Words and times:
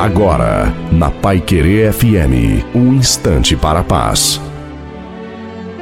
Agora, 0.00 0.74
na 0.90 1.10
Pai 1.10 1.42
Querer 1.42 1.92
FM, 1.92 2.64
um 2.74 2.94
instante 2.94 3.54
para 3.54 3.80
a 3.80 3.84
paz. 3.84 4.40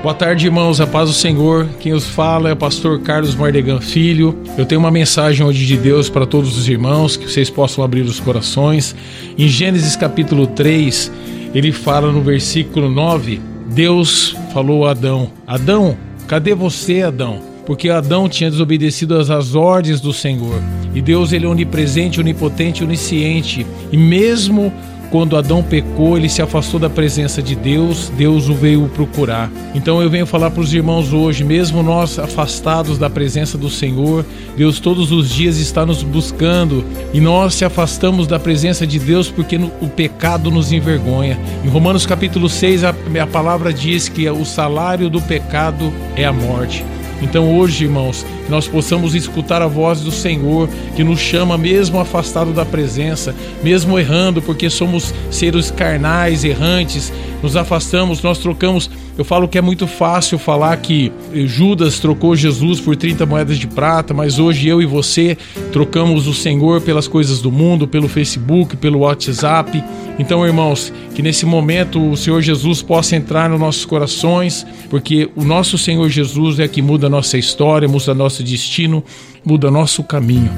Boa 0.03 0.13
tarde, 0.13 0.47
irmãos. 0.47 0.81
A 0.81 0.89
paz 0.89 1.09
do 1.09 1.15
Senhor. 1.15 1.69
Quem 1.79 1.93
os 1.93 2.05
fala 2.05 2.49
é 2.49 2.53
o 2.53 2.57
pastor 2.57 2.99
Carlos 2.99 3.37
Mardegan 3.37 3.81
Filho. 3.81 4.37
Eu 4.59 4.67
tenho 4.67 4.81
uma 4.81 4.91
mensagem 4.91 5.47
hoje 5.47 5.65
de 5.65 5.77
Deus 5.77 6.11
para 6.11 6.27
todos 6.27 6.59
os 6.59 6.69
irmãos, 6.69 7.17
que 7.17 7.31
vocês 7.31 7.49
possam 7.49 7.85
abrir 7.85 8.01
os 8.01 8.19
corações. 8.19 8.93
Em 9.39 9.47
Gênesis 9.47 9.95
capítulo 9.95 10.49
3, 10.49 11.13
ele 11.55 11.71
fala 11.71 12.11
no 12.11 12.21
versículo 12.21 12.91
9: 12.91 13.41
Deus 13.69 14.35
falou 14.53 14.85
a 14.85 14.91
Adão: 14.91 15.31
Adão, 15.47 15.97
cadê 16.27 16.57
você, 16.57 17.03
Adão? 17.03 17.48
Porque 17.69 17.91
Adão 17.91 18.31
tinha 18.31 18.51
desobedecido 18.51 19.15
às 19.15 19.55
ordens 19.55 20.01
do 20.01 20.11
Senhor. 20.11 20.59
E 20.95 21.03
Deus, 21.03 21.33
ele 21.33 21.45
é 21.45 21.49
onipresente, 21.51 22.19
onipotente, 22.19 22.83
onisciente. 22.83 23.67
E 23.93 23.97
mesmo 23.99 24.73
quando 25.11 25.37
Adão 25.37 25.63
pecou, 25.63 26.17
ele 26.17 26.31
se 26.31 26.41
afastou 26.41 26.81
da 26.81 26.89
presença 26.89 27.43
de 27.43 27.55
Deus, 27.55 28.11
Deus 28.17 28.49
o 28.49 28.55
veio 28.55 28.89
procurar. 28.89 29.51
Então 29.75 30.01
eu 30.01 30.09
venho 30.09 30.25
falar 30.25 30.51
para 30.51 30.63
os 30.63 30.73
irmãos 30.73 31.13
hoje, 31.13 31.45
mesmo 31.45 31.83
nós 31.83 32.19
afastados 32.19 32.97
da 32.97 33.11
presença 33.11 33.59
do 33.59 33.69
Senhor, 33.69 34.25
Deus 34.57 34.81
todos 34.81 35.13
os 35.13 35.29
dias 35.29 35.59
está 35.59 35.85
nos 35.85 36.03
buscando 36.03 36.83
e 37.13 37.21
nós 37.21 37.55
se 37.55 37.67
afastamos 37.67 38.27
da 38.27 38.39
presença 38.39 38.87
de 38.87 38.99
Deus 38.99 39.31
porque 39.31 39.57
o 39.57 39.89
pecado 39.89 40.51
nos 40.51 40.73
envergonha. 40.73 41.39
Em 41.63 41.69
Romanos 41.69 42.07
capítulo 42.07 42.49
6, 42.49 42.85
a, 42.85 42.95
a 43.23 43.27
palavra 43.27 43.75
diz 43.75 44.09
que 44.09 44.27
o 44.31 44.45
salário 44.47 45.11
do 45.11 45.21
pecado 45.21 45.93
é 46.17 46.25
a 46.25 46.33
morte. 46.33 46.83
Então 47.21 47.57
hoje, 47.57 47.85
irmãos, 47.85 48.25
que 48.45 48.51
nós 48.51 48.69
possamos 48.69 49.15
escutar 49.15 49.61
a 49.61 49.67
voz 49.67 50.01
do 50.01 50.11
Senhor, 50.11 50.69
que 50.95 51.03
nos 51.03 51.19
chama 51.19 51.59
mesmo 51.59 51.99
afastado 51.99 52.53
da 52.53 52.65
presença, 52.65 53.35
mesmo 53.63 53.99
errando, 53.99 54.41
porque 54.41 54.71
somos 54.71 55.13
seres 55.31 55.71
carnais, 55.71 56.45
errantes, 56.45 57.13
nos 57.43 57.57
afastamos, 57.57 58.23
nós 58.23 58.39
trocamos. 58.39 58.91
Eu 59.17 59.25
falo 59.25 59.49
que 59.49 59.59
é 59.59 59.61
muito 59.61 59.87
fácil 59.87 60.39
falar 60.39 60.77
que 60.77 61.13
Judas 61.33 61.99
trocou 61.99 62.37
Jesus 62.37 62.81
por 62.81 62.95
30 62.95 63.27
moedas 63.27 63.59
de 63.59 63.67
prata, 63.67 64.15
mas 64.15 64.39
hoje 64.39 64.69
eu 64.69 64.81
e 64.81 64.87
você 64.87 65.37
trocamos 65.73 66.29
o 66.29 66.35
Senhor 66.35 66.81
pelas 66.81 67.09
coisas 67.09 67.41
do 67.41 67.51
mundo, 67.51 67.89
pelo 67.89 68.09
Facebook, 68.09 68.77
pelo 68.77 69.01
WhatsApp. 69.01 69.83
Então, 70.19 70.45
irmãos, 70.45 70.93
que 71.15 71.23
nesse 71.23 71.47
momento 71.47 72.11
o 72.11 72.17
Senhor 72.17 72.43
Jesus 72.43 72.83
possa 72.83 73.15
entrar 73.15 73.49
nos 73.49 73.61
nossos 73.61 73.85
corações, 73.85 74.67
porque 74.91 75.31
o 75.37 75.45
nosso 75.45 75.79
Senhor 75.79 76.09
Jesus 76.09 76.59
é 76.59 76.67
que 76.67 76.83
muda 76.83 77.07
a 77.07 77.11
nossa 77.11 77.39
história, 77.39 77.87
muda 77.87 78.15
nosso 78.15 78.43
destino, 78.43 79.05
muda 79.45 79.71
nosso 79.71 80.03
caminho. 80.03 80.51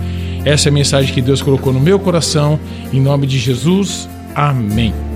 Essa 0.45 0.69
é 0.69 0.71
a 0.71 0.73
mensagem 0.73 1.13
que 1.13 1.21
Deus 1.21 1.43
colocou 1.43 1.73
no 1.73 1.81
meu 1.81 1.99
coração. 1.99 2.59
Em 2.93 3.01
nome 3.01 3.27
de 3.27 3.39
Jesus, 3.39 4.09
amém. 4.35 5.10